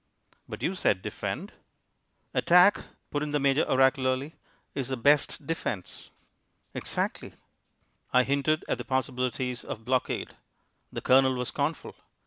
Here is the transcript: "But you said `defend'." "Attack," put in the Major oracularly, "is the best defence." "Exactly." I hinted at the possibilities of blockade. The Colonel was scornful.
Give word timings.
"But 0.49 0.63
you 0.63 0.73
said 0.73 1.03
`defend'." 1.03 1.51
"Attack," 2.33 2.85
put 3.11 3.21
in 3.21 3.29
the 3.29 3.39
Major 3.39 3.61
oracularly, 3.69 4.33
"is 4.73 4.87
the 4.87 4.97
best 4.97 5.45
defence." 5.45 6.09
"Exactly." 6.73 7.33
I 8.11 8.23
hinted 8.23 8.65
at 8.67 8.79
the 8.79 8.83
possibilities 8.83 9.63
of 9.63 9.85
blockade. 9.85 10.31
The 10.91 11.01
Colonel 11.01 11.35
was 11.35 11.49
scornful. 11.49 11.93